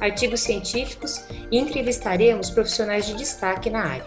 [0.00, 4.06] artigos científicos e entrevistaremos profissionais de destaque na área.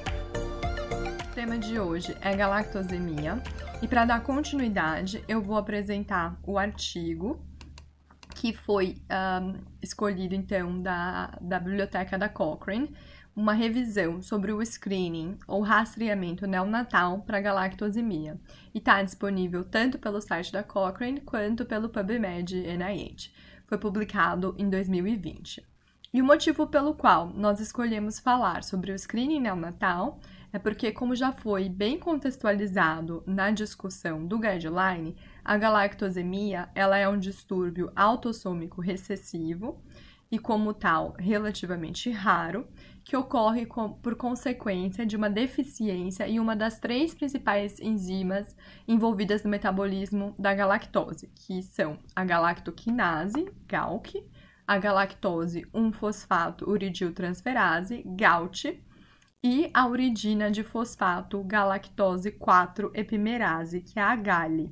[1.23, 3.41] O tema de hoje é galactosemia
[3.81, 7.43] e para dar continuidade eu vou apresentar o artigo
[8.35, 12.93] que foi um, escolhido então da, da biblioteca da Cochrane
[13.35, 18.39] uma revisão sobre o screening ou rastreamento neonatal para galactosemia
[18.73, 23.29] e está disponível tanto pelo site da Cochrane quanto pelo PubMed NIH.
[23.65, 25.68] Foi publicado em 2020.
[26.11, 30.19] E o motivo pelo qual nós escolhemos falar sobre o screening neonatal
[30.51, 37.07] é porque, como já foi bem contextualizado na discussão do guideline, a galactosemia ela é
[37.07, 39.83] um distúrbio autossômico recessivo
[40.31, 42.67] e, como tal, relativamente raro,
[43.03, 43.67] que ocorre
[44.01, 48.55] por consequência de uma deficiência em uma das três principais enzimas
[48.87, 54.23] envolvidas no metabolismo da galactose, que são a galactoquinase, GALC,
[54.69, 58.79] a galactose 1-fosfato uridiltransferase, GALT,
[59.43, 64.71] e a uridina de fosfato galactose 4 epimerase, que é a GALE.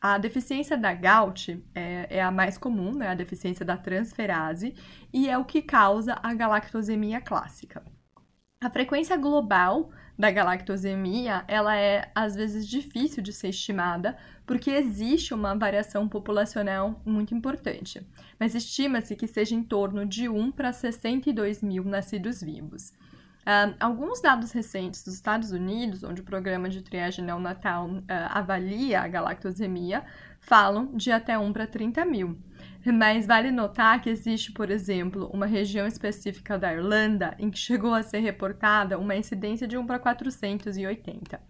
[0.00, 3.08] A deficiência da GALT é, é, a mais comum, né?
[3.08, 4.76] A deficiência da transferase
[5.12, 7.82] e é o que causa a galactosemia clássica.
[8.62, 15.32] A frequência global da galactosemia, ela é às vezes difícil de ser estimada, porque existe
[15.32, 18.06] uma variação populacional muito importante.
[18.38, 22.92] Mas estima-se que seja em torno de 1 para 62 mil nascidos vivos.
[23.42, 29.00] Uh, alguns dados recentes dos Estados Unidos, onde o programa de triagem neonatal uh, avalia
[29.00, 30.04] a galactosemia,
[30.38, 32.38] falam de até 1 para 30 mil.
[32.84, 37.94] Mas vale notar que existe, por exemplo, uma região específica da Irlanda em que chegou
[37.94, 41.40] a ser reportada uma incidência de 1 para 480.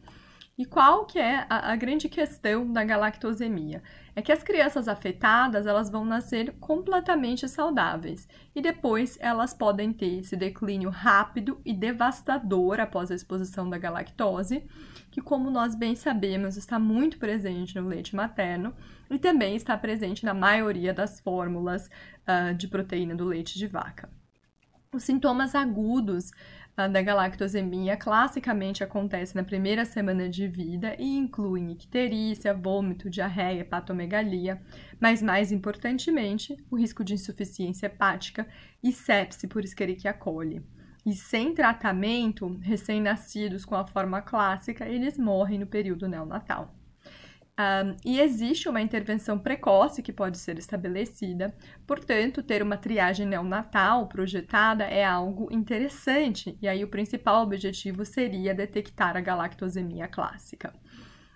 [0.59, 3.83] E qual que é a, a, grande questão da galactosemia?
[4.15, 10.21] É que as crianças afetadas, elas vão nascer completamente saudáveis e depois elas podem ter
[10.21, 14.63] esse declínio rápido e devastador após a exposição da galactose,
[15.13, 18.75] que como nós bem sabemos, está muito presente no leite materno
[19.11, 21.89] e também está presente na maioria das fórmulas
[22.27, 24.11] uh, de proteína do leite de vaca.
[24.93, 26.33] Os sintomas agudos
[26.75, 34.61] da galactosemia classicamente acontece na primeira semana de vida e incluem icterícia, vômito, diarreia, hepatomegalia,
[34.99, 38.49] mas mais importantemente, o risco de insuficiência hepática
[38.83, 40.63] e sepse por Escherichia coli.
[41.05, 46.75] E sem tratamento, recém-nascidos com a forma clássica, eles morrem no período neonatal.
[47.59, 51.55] Um, e existe uma intervenção precoce que pode ser estabelecida,
[51.87, 58.55] portanto, ter uma triagem neonatal projetada é algo interessante, e aí o principal objetivo seria
[58.55, 60.73] detectar a galactosemia clássica.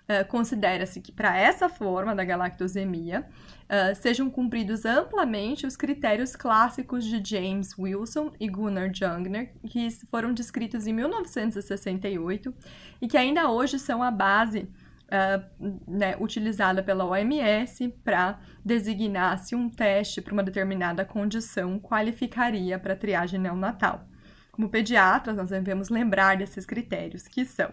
[0.07, 3.27] Uh, Considera-se que para essa forma da galactosemia
[3.63, 10.33] uh, sejam cumpridos amplamente os critérios clássicos de James Wilson e Gunnar Jungner, que foram
[10.33, 12.53] descritos em 1968
[13.01, 14.69] e que ainda hoje são a base
[15.07, 22.79] uh, né, utilizada pela OMS para designar se um teste para uma determinada condição qualificaria
[22.79, 24.07] para triagem neonatal.
[24.51, 27.71] Como pediatras, nós devemos lembrar desses critérios, que são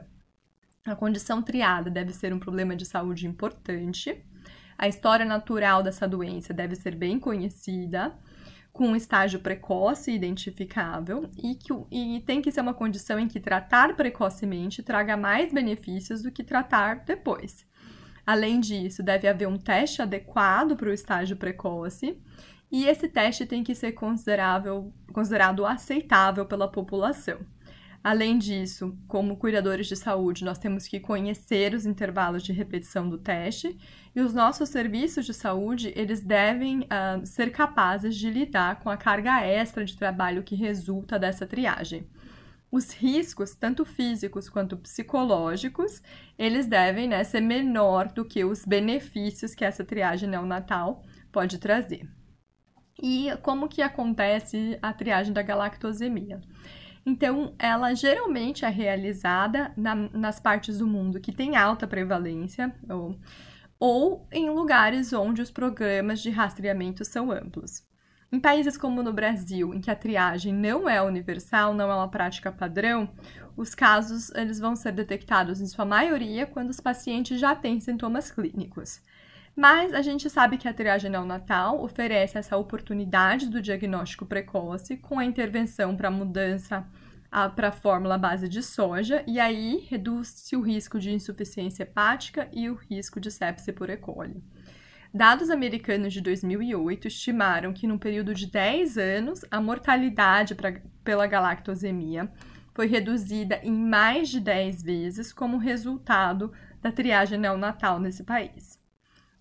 [0.85, 4.23] a condição triada deve ser um problema de saúde importante,
[4.77, 8.15] a história natural dessa doença deve ser bem conhecida,
[8.71, 13.39] com um estágio precoce identificável e, que, e tem que ser uma condição em que
[13.39, 17.65] tratar precocemente traga mais benefícios do que tratar depois.
[18.27, 22.19] Além disso, deve haver um teste adequado para o estágio precoce
[22.71, 27.39] e esse teste tem que ser considerável, considerado aceitável pela população.
[28.05, 33.17] Além disso, como cuidadores de saúde, nós temos que conhecer os intervalos de repetição do
[33.17, 33.79] teste
[34.15, 38.97] e os nossos serviços de saúde, eles devem uh, ser capazes de lidar com a
[38.99, 42.07] carga extra de trabalho que resulta dessa triagem.
[42.71, 46.03] Os riscos, tanto físicos quanto psicológicos,
[46.37, 51.03] eles devem né, ser menor do que os benefícios que essa triagem neonatal
[51.33, 52.07] pode trazer.
[53.03, 56.43] E como que acontece a triagem da galactosemia?
[57.07, 63.19] Então, ela geralmente é realizada na, nas partes do mundo que tem alta prevalência ou,
[63.79, 67.83] ou em lugares onde os programas de rastreamento são amplos.
[68.33, 72.11] Em países como no Brasil, em que a triagem não é universal, não é uma
[72.11, 73.09] prática padrão,
[73.57, 78.31] os casos eles vão ser detectados em sua maioria quando os pacientes já têm sintomas
[78.31, 79.01] clínicos.
[79.57, 85.19] Mas a gente sabe que a triagem neonatal oferece essa oportunidade do diagnóstico precoce com
[85.19, 86.85] a intervenção para mudança
[87.57, 92.71] para a fórmula base de soja, e aí reduz-se o risco de insuficiência hepática e
[92.71, 93.97] o risco de sepse por E.
[93.97, 94.41] coli.
[95.13, 101.27] Dados americanos de 2008 estimaram que, num período de 10 anos, a mortalidade pra, pela
[101.27, 102.31] galactosemia
[102.73, 108.84] foi reduzida em mais de 10 vezes como resultado da triagem neonatal nesse país.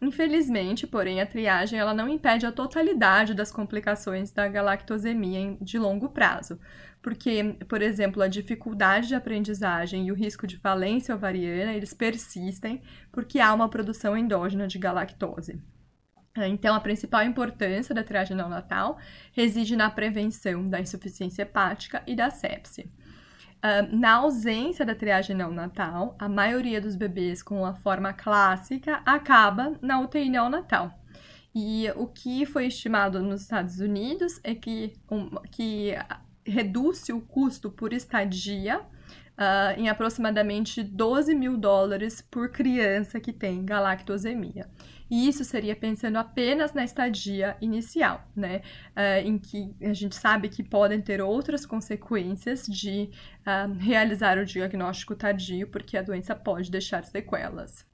[0.03, 6.09] Infelizmente, porém, a triagem ela não impede a totalidade das complicações da galactosemia de longo
[6.09, 6.59] prazo,
[7.01, 12.81] porque, por exemplo, a dificuldade de aprendizagem e o risco de falência ovariana, eles persistem
[13.13, 15.63] porque há uma produção endógena de galactose.
[16.35, 18.97] Então, a principal importância da triagem neonatal
[19.31, 22.91] reside na prevenção da insuficiência hepática e da sepse.
[23.63, 29.77] Uh, na ausência da triagem neonatal, a maioria dos bebês com a forma clássica acaba
[29.81, 30.91] na UTI neonatal.
[31.55, 35.93] E o que foi estimado nos Estados Unidos é que, um, que
[36.45, 43.63] reduz o custo por estadia uh, em aproximadamente 12 mil dólares por criança que tem
[43.63, 44.69] galactosemia.
[45.13, 48.63] E isso seria pensando apenas na estadia inicial, né?
[48.97, 53.11] Uh, em que a gente sabe que podem ter outras consequências de
[53.41, 57.85] uh, realizar o diagnóstico tardio, porque a doença pode deixar sequelas.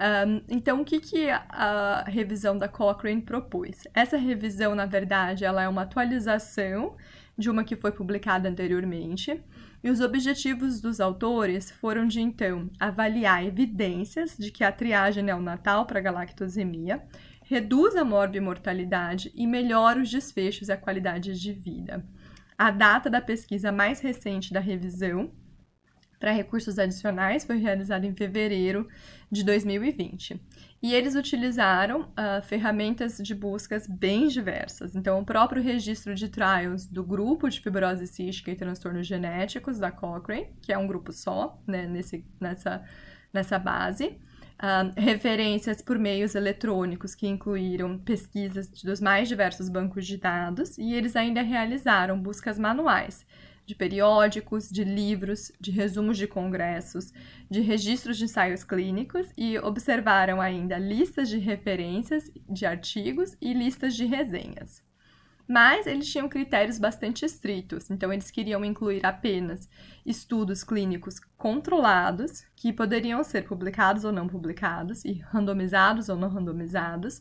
[0.00, 3.82] Um, então, o que, que a revisão da Cochrane propôs?
[3.92, 6.96] Essa revisão, na verdade, ela é uma atualização
[7.36, 9.38] de uma que foi publicada anteriormente,
[9.82, 15.86] e os objetivos dos autores foram de, então, avaliar evidências de que a triagem neonatal
[15.86, 17.02] para galactosemia
[17.44, 22.04] reduz a morbimortalidade e melhora os desfechos e a qualidade de vida.
[22.56, 25.30] A data da pesquisa mais recente da revisão
[26.18, 28.88] para recursos adicionais foi realizada em fevereiro
[29.30, 30.40] de 2020.
[30.80, 34.94] E eles utilizaram uh, ferramentas de buscas bem diversas.
[34.94, 39.90] Então, o próprio registro de trials do grupo de fibrose cística e transtornos genéticos da
[39.90, 42.84] Cochrane, que é um grupo só, né, nesse, nessa,
[43.32, 44.18] nessa base.
[44.60, 50.94] Uh, referências por meios eletrônicos que incluíram pesquisas dos mais diversos bancos de dados e
[50.94, 53.24] eles ainda realizaram buscas manuais
[53.68, 57.12] de periódicos, de livros, de resumos de congressos,
[57.50, 63.94] de registros de ensaios clínicos e observaram ainda listas de referências de artigos e listas
[63.94, 64.82] de resenhas.
[65.46, 69.68] Mas eles tinham critérios bastante estritos, então eles queriam incluir apenas
[70.04, 77.20] estudos clínicos controlados, que poderiam ser publicados ou não publicados, e randomizados ou não randomizados,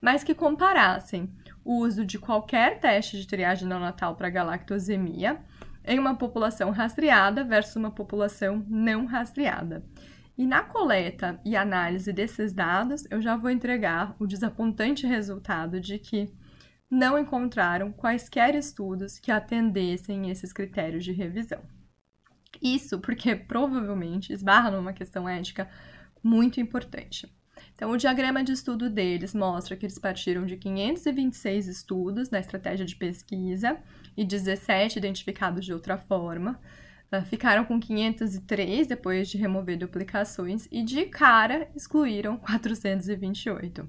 [0.00, 1.30] mas que comparassem
[1.62, 5.38] o uso de qualquer teste de triagem neonatal para galactosemia
[5.84, 9.84] em uma população rastreada versus uma população não rastreada.
[10.36, 15.98] E na coleta e análise desses dados, eu já vou entregar o desapontante resultado de
[15.98, 16.32] que
[16.90, 21.62] não encontraram quaisquer estudos que atendessem esses critérios de revisão.
[22.60, 25.68] Isso porque provavelmente esbarra numa questão ética
[26.22, 27.32] muito importante.
[27.74, 32.84] Então, o diagrama de estudo deles mostra que eles partiram de 526 estudos na estratégia
[32.84, 33.78] de pesquisa
[34.16, 36.60] e 17 identificados de outra forma.
[37.12, 43.88] Uh, ficaram com 503 depois de remover duplicações e de cara excluíram 428.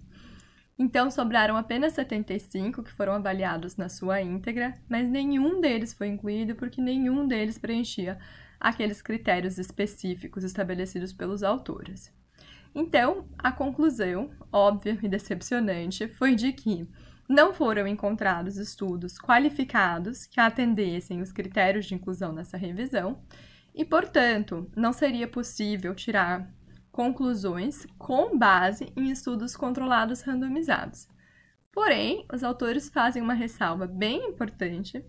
[0.78, 6.56] Então sobraram apenas 75 que foram avaliados na sua íntegra, mas nenhum deles foi incluído
[6.56, 8.18] porque nenhum deles preenchia
[8.60, 12.12] aqueles critérios específicos estabelecidos pelos autores.
[12.74, 16.88] Então, a conclusão, óbvia e decepcionante, foi de que
[17.28, 23.22] não foram encontrados estudos qualificados que atendessem os critérios de inclusão nessa revisão
[23.74, 26.50] e, portanto, não seria possível tirar
[26.92, 31.08] conclusões com base em estudos controlados randomizados.
[31.72, 35.04] Porém, os autores fazem uma ressalva bem importante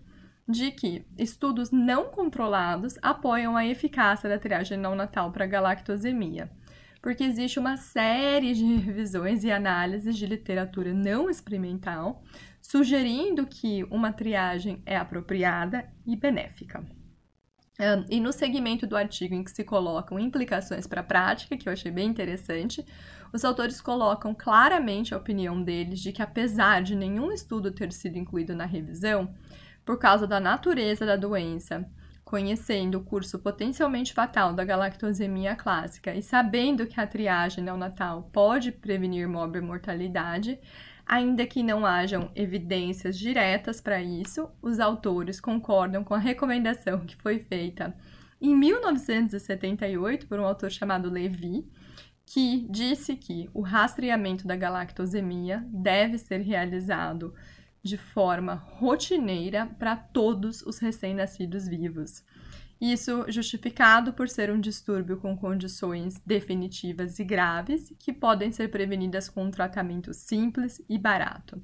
[0.47, 6.49] de que estudos não controlados apoiam a eficácia da triagem não natal para galactosemia
[7.05, 12.23] porque existe uma série de revisões e análises de literatura não experimental
[12.59, 16.83] sugerindo que uma triagem é apropriada e benéfica.
[17.79, 21.69] Um, e no segmento do artigo em que se colocam implicações para a prática, que
[21.69, 22.83] eu achei bem interessante,
[23.31, 28.17] os autores colocam claramente a opinião deles de que, apesar de nenhum estudo ter sido
[28.17, 29.31] incluído na revisão,
[29.85, 31.87] por causa da natureza da doença
[32.25, 38.71] conhecendo o curso potencialmente fatal da galactosemia clássica e sabendo que a triagem neonatal pode
[38.71, 40.59] prevenir morbimortalidade,
[41.05, 47.15] Ainda que não hajam evidências diretas para isso, os autores concordam com a recomendação que
[47.15, 47.95] foi feita
[48.41, 51.63] em 1978 por um autor chamado Levi,
[52.25, 57.35] que disse que o rastreamento da galactosemia deve ser realizado
[57.85, 62.23] de forma rotineira para todos os recém-nascidos vivos.
[62.81, 69.29] Isso justificado por ser um distúrbio com condições definitivas e graves que podem ser prevenidas
[69.29, 71.61] com um tratamento simples e barato.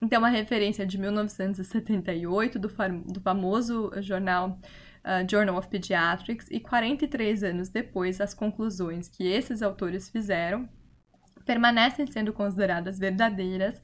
[0.00, 2.68] Então, a referência de 1978 do,
[3.06, 4.58] do famoso jornal
[5.04, 10.68] uh, Journal of Pediatrics e 43 anos depois, as conclusões que esses autores fizeram
[11.46, 13.80] permanecem sendo consideradas verdadeiras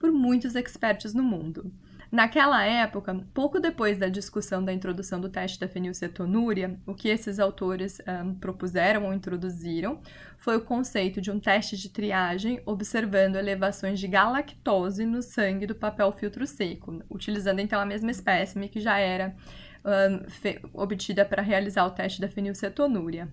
[0.00, 1.70] por muitos expertos no mundo.
[2.10, 7.38] Naquela época, pouco depois da discussão da introdução do teste da fenilcetonúria, o que esses
[7.38, 10.00] autores um, propuseram ou introduziram
[10.36, 15.74] foi o conceito de um teste de triagem observando elevações de galactose no sangue do
[15.74, 19.36] papel filtro seco, utilizando então a mesma espécime que já era
[19.84, 23.28] um, obtida para realizar o teste da fenilcetonúria.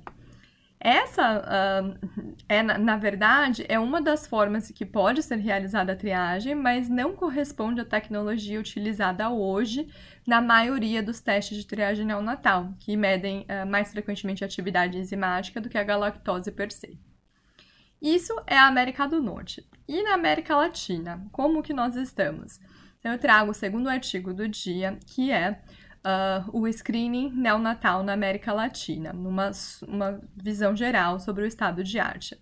[0.79, 6.53] Essa, uh, é, na verdade, é uma das formas que pode ser realizada a triagem,
[6.53, 9.87] mas não corresponde à tecnologia utilizada hoje
[10.25, 15.59] na maioria dos testes de triagem neonatal, que medem uh, mais frequentemente a atividade enzimática
[15.59, 16.99] do que a galactose per se.
[17.99, 19.67] Isso é a América do Norte.
[19.87, 22.59] E na América Latina, como que nós estamos?
[23.03, 25.59] Eu trago o segundo artigo do dia, que é
[26.07, 29.51] uh, o screening neonatal na América Latina, numa
[29.85, 32.37] uma visão geral sobre o estado de arte.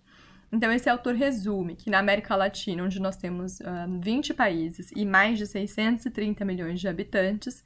[0.52, 5.04] Então, esse autor resume que na América Latina, onde nós temos uh, 20 países e
[5.04, 7.64] mais de 630 milhões de habitantes,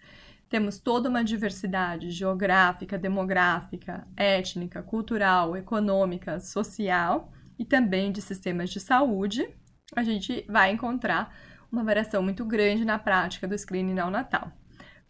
[0.48, 8.80] temos toda uma diversidade geográfica, demográfica, étnica, cultural, econômica, social e também de sistemas de
[8.80, 9.48] saúde,
[9.94, 11.32] a gente vai encontrar
[11.70, 14.50] uma variação muito grande na prática do screening neonatal.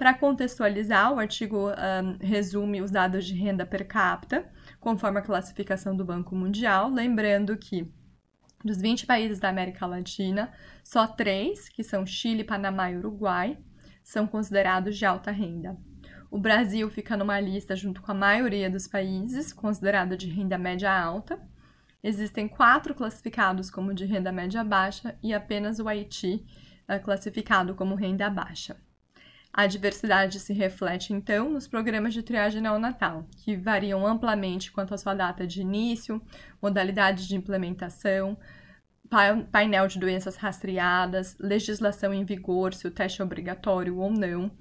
[0.00, 5.94] Para contextualizar, o artigo um, resume os dados de renda per capita, conforme a classificação
[5.94, 7.86] do Banco Mundial, lembrando que
[8.64, 10.50] dos 20 países da América Latina,
[10.82, 13.58] só três, que são Chile, Panamá e Uruguai,
[14.02, 15.76] são considerados de alta renda.
[16.30, 20.90] O Brasil fica numa lista junto com a maioria dos países, considerado de renda média
[20.90, 21.38] alta.
[22.02, 26.42] Existem quatro classificados como de renda média baixa e apenas o Haiti
[26.88, 28.78] é classificado como renda baixa.
[29.52, 34.98] A diversidade se reflete, então, nos programas de triagem neonatal, que variam amplamente quanto à
[34.98, 36.22] sua data de início,
[36.62, 38.38] modalidade de implementação,
[39.50, 44.52] painel de doenças rastreadas, legislação em vigor, se o teste é obrigatório ou não,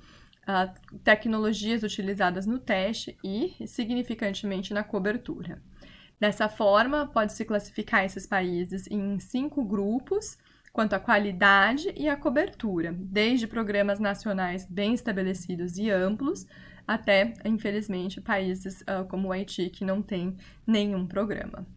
[1.03, 5.61] tecnologias utilizadas no teste e, significantemente, na cobertura.
[6.19, 10.35] Dessa forma, pode-se classificar esses países em cinco grupos
[10.71, 16.45] quanto à qualidade e à cobertura, desde programas nacionais bem estabelecidos e amplos,
[16.87, 20.35] até, infelizmente, países uh, como o Haiti, que não tem
[20.65, 21.67] nenhum programa.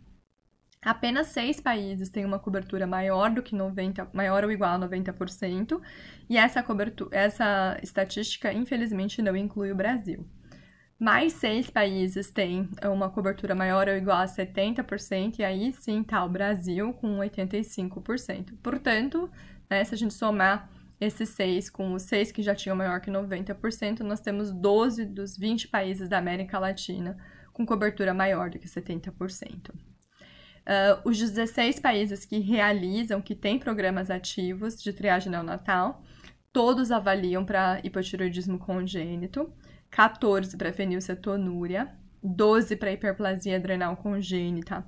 [0.84, 5.80] Apenas seis países têm uma cobertura maior do que 90, maior ou igual a 90%,
[6.28, 10.26] e essa, cobertura, essa estatística, infelizmente, não inclui o Brasil.
[11.02, 16.24] Mais seis países têm uma cobertura maior ou igual a 70%, e aí sim está
[16.24, 18.52] o Brasil com 85%.
[18.62, 19.28] Portanto,
[19.68, 23.10] né, se a gente somar esses seis com os seis que já tinham maior que
[23.10, 27.16] 90%, nós temos 12 dos 20 países da América Latina
[27.52, 29.70] com cobertura maior do que 70%.
[29.70, 29.74] Uh,
[31.04, 36.00] os 16 países que realizam, que têm programas ativos de triagem neonatal,
[36.52, 39.52] todos avaliam para hipotiroidismo congênito.
[39.90, 44.86] 14 para fenilcetonúria, 12 para hiperplasia adrenal congênita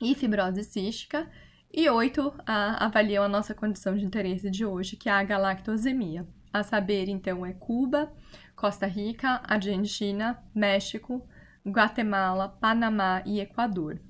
[0.00, 1.28] e fibrose cística,
[1.72, 6.26] e 8 a, avaliam a nossa condição de interesse de hoje, que é a galactosemia.
[6.52, 8.12] A saber, então, é Cuba,
[8.54, 11.26] Costa Rica, Argentina, México,
[11.66, 14.00] Guatemala, Panamá e Equador.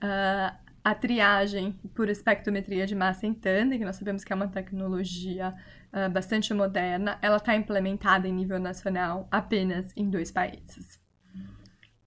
[0.00, 4.46] Uh, a triagem por espectrometria de massa em tandem, que nós sabemos que é uma
[4.46, 5.52] tecnologia
[5.92, 11.00] uh, bastante moderna, ela está implementada em nível nacional apenas em dois países.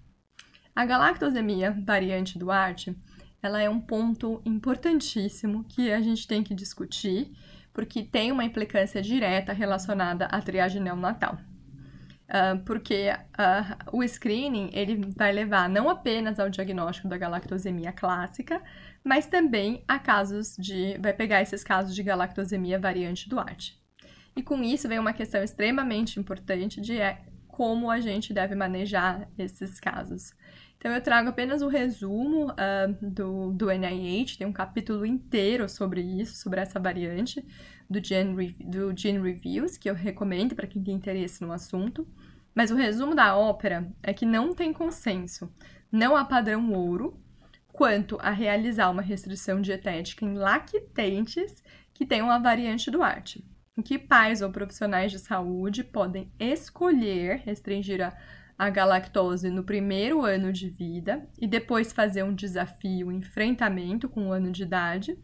[0.74, 2.96] A galactosemia variante Duarte
[3.42, 7.32] ela é um ponto importantíssimo que a gente tem que discutir,
[7.72, 11.38] porque tem uma implicância direta relacionada à triagem neonatal.
[12.28, 18.62] Uh, porque uh, o screening ele vai levar não apenas ao diagnóstico da galactosemia clássica,
[19.04, 20.96] mas também a casos de.
[20.98, 23.78] vai pegar esses casos de galactosemia variante Duarte.
[24.34, 29.28] E com isso vem uma questão extremamente importante de é, como a gente deve manejar
[29.36, 30.32] esses casos.
[30.82, 36.00] Então, eu trago apenas o resumo uh, do, do NIH, tem um capítulo inteiro sobre
[36.00, 37.46] isso, sobre essa variante
[37.88, 42.04] do Gene, do Gene Reviews, que eu recomendo para quem tem interesse no assunto.
[42.52, 45.54] Mas o resumo da ópera é que não tem consenso,
[45.92, 47.16] não há padrão ouro
[47.72, 51.62] quanto a realizar uma restrição dietética em lactentes
[51.94, 53.46] que tenham a variante do arte,
[53.78, 58.12] em que pais ou profissionais de saúde podem escolher restringir a
[58.58, 64.26] a galactose no primeiro ano de vida e depois fazer um desafio, um enfrentamento com
[64.26, 65.18] um ano de idade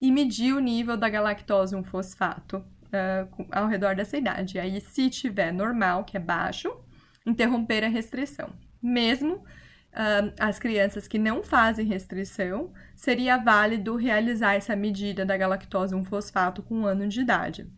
[0.00, 4.58] e medir o nível da galactose um fosfato uh, ao redor dessa idade.
[4.58, 6.72] Aí, se tiver normal, que é baixo,
[7.26, 8.50] interromper a restrição.
[8.82, 15.94] Mesmo uh, as crianças que não fazem restrição, seria válido realizar essa medida da galactose
[15.94, 17.70] um fosfato com um ano de idade,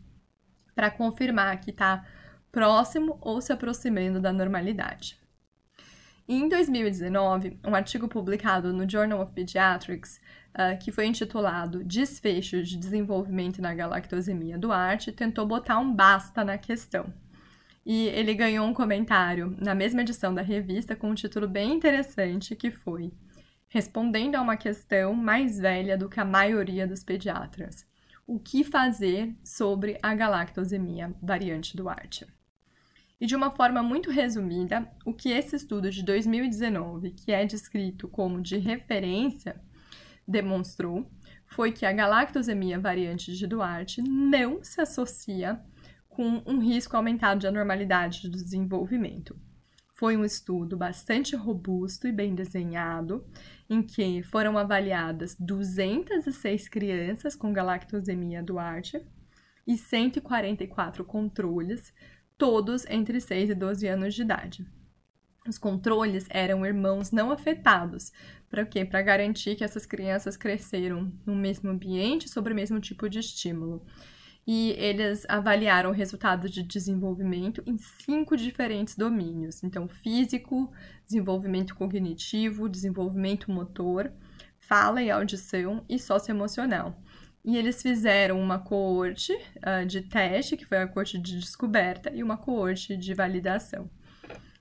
[0.74, 2.06] para confirmar que está
[2.52, 5.18] próximo ou se aproximando da normalidade.
[6.28, 12.76] em 2019, um artigo publicado no Journal of Pediatrics, uh, que foi intitulado Desfecho de
[12.76, 17.12] Desenvolvimento na Galactosemia do Arte, tentou botar um basta na questão.
[17.84, 22.54] E ele ganhou um comentário na mesma edição da revista com um título bem interessante
[22.54, 23.10] que foi
[23.68, 27.86] Respondendo a uma questão mais velha do que a maioria dos pediatras.
[28.26, 32.26] O que fazer sobre a galactosemia variante do Arte?
[33.22, 38.08] E de uma forma muito resumida, o que esse estudo de 2019, que é descrito
[38.08, 39.62] como de referência,
[40.26, 41.08] demonstrou
[41.46, 45.62] foi que a galactosemia variante de Duarte não se associa
[46.08, 49.38] com um risco aumentado de anormalidade do desenvolvimento.
[49.94, 53.24] Foi um estudo bastante robusto e bem desenhado,
[53.70, 59.00] em que foram avaliadas 206 crianças com galactosemia Duarte
[59.64, 61.94] e 144 controles
[62.42, 64.66] todos entre 6 e 12 anos de idade.
[65.46, 68.10] Os controles eram irmãos não afetados.
[68.50, 68.84] Para quê?
[68.84, 73.86] Para garantir que essas crianças cresceram no mesmo ambiente, sobre o mesmo tipo de estímulo.
[74.44, 80.68] E eles avaliaram o resultado de desenvolvimento em cinco diferentes domínios: então, físico,
[81.06, 84.12] desenvolvimento cognitivo, desenvolvimento motor,
[84.58, 87.00] fala e audição e socioemocional.
[87.44, 92.22] E eles fizeram uma coorte uh, de teste, que foi a coorte de descoberta, e
[92.22, 93.90] uma coorte de validação.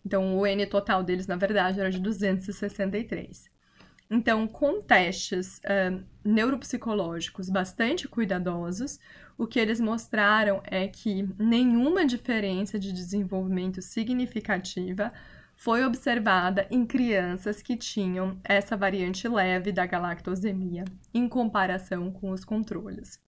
[0.04, 3.50] Então, o N total deles, na verdade, era de 263.
[4.10, 9.00] Então, com testes uh, neuropsicológicos bastante cuidadosos,
[9.38, 15.14] o que eles mostraram é que nenhuma diferença de desenvolvimento significativa
[15.62, 22.44] foi observada em crianças que tinham essa variante leve da galactosemia, em comparação com os
[22.44, 23.20] controles.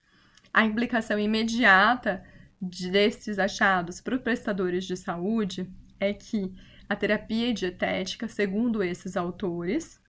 [0.52, 2.24] A implicação imediata
[2.60, 6.52] destes achados para os prestadores de saúde é que
[6.90, 10.02] a terapia dietética, segundo esses autores,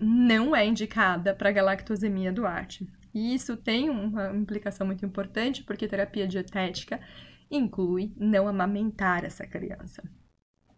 [0.00, 2.88] não é indicada para galactosemia do arte.
[3.12, 6.98] E isso tem uma implicação muito importante, porque terapia dietética
[7.50, 10.02] inclui não amamentar essa criança.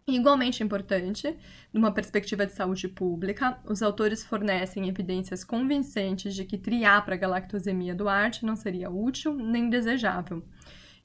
[0.07, 1.35] Igualmente importante,
[1.73, 7.95] numa perspectiva de saúde pública, os autores fornecem evidências convincentes de que triar para galactosemia
[7.95, 10.45] do arte não seria útil nem desejável.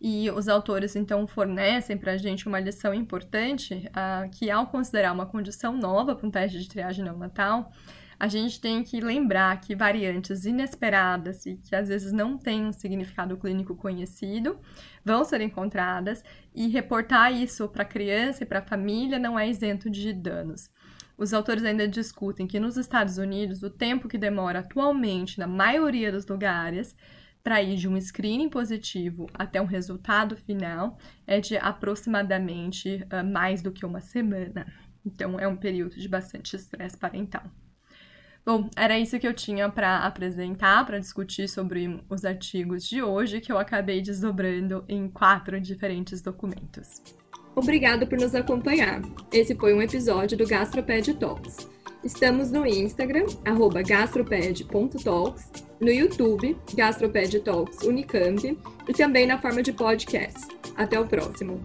[0.02, 5.14] E os autores então fornecem para a gente uma lição importante, uh, que ao considerar
[5.14, 7.72] uma condição nova para um teste de triagem neonatal,
[8.20, 12.74] a gente tem que lembrar que variantes inesperadas e que às vezes não têm um
[12.74, 14.60] significado clínico conhecido
[15.06, 16.22] vão ser encontradas
[16.54, 20.70] e reportar isso para a criança e para a família não é isento de danos.
[21.18, 26.12] Os autores ainda discutem que nos Estados Unidos o tempo que demora atualmente na maioria
[26.12, 26.96] dos lugares
[27.42, 33.62] para ir de um screening positivo até um resultado final é de aproximadamente uh, mais
[33.62, 34.68] do que uma semana.
[35.06, 37.44] Então, é um período de bastante estresse parental.
[38.50, 43.40] Bom, era isso que eu tinha para apresentar, para discutir sobre os artigos de hoje,
[43.40, 47.00] que eu acabei desdobrando em quatro diferentes documentos.
[47.56, 49.04] Obrigado por nos acompanhar.
[49.32, 51.70] Esse foi um episódio do Gastroped Talks.
[52.04, 53.28] Estamos no Instagram,
[53.86, 58.58] gastroped.talks, no YouTube, Gastroped Talks Unicamp,
[58.88, 60.48] e também na forma de podcast.
[60.76, 61.62] Até o próximo!